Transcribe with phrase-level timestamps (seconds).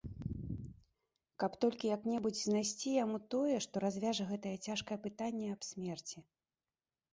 [1.43, 6.17] Каб толькі як-небудзь знайсці яму тое, што развяжа гэта цяжкае пытанне аб смерці!